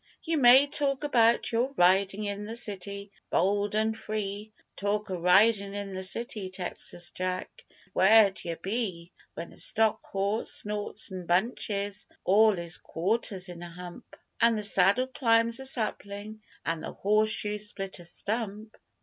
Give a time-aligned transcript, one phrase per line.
[0.23, 5.75] You may talk about your ridin' in the city, bold an' free, Talk o' ridin'
[5.75, 11.27] in the city, Texas Jack, but where'd yer be When the stock horse snorts an'
[11.27, 16.93] bunches all 'is quarters in a hump, And the saddle climbs a sapling, an' the
[16.93, 18.77] horse shoes split a stump?